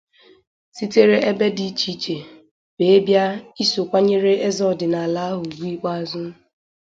[0.77, 2.17] sitere ebe dị iche iche
[2.77, 3.25] wee bịa
[3.63, 6.23] iso kwanyere eze ọdịnala ahụ ugwu ikpeazụ.